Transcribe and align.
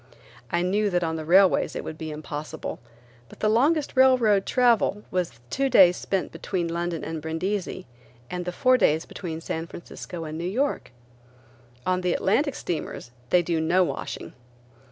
I 0.51 0.63
knew 0.63 0.89
that 0.89 1.03
on 1.03 1.15
the 1.15 1.25
railways 1.25 1.75
it 1.75 1.83
would 1.83 1.99
be 1.99 2.09
impossible, 2.09 2.79
but 3.29 3.39
the 3.39 3.47
longest 3.47 3.95
railroad 3.95 4.47
travel 4.47 5.03
was 5.11 5.29
the 5.29 5.39
two 5.51 5.69
days 5.69 5.95
spent 5.95 6.31
between 6.31 6.67
London 6.67 7.03
and 7.03 7.21
Brindisi, 7.21 7.85
and 8.27 8.43
the 8.45 8.51
four 8.51 8.79
days 8.79 9.05
between 9.05 9.41
San 9.41 9.67
Francisco 9.67 10.23
and 10.23 10.39
New 10.39 10.43
York. 10.49 10.89
On 11.85 12.01
the 12.01 12.13
Atlantic 12.13 12.55
steamers 12.55 13.11
they 13.29 13.43
do 13.43 13.61
no 13.61 13.83
washing. 13.83 14.33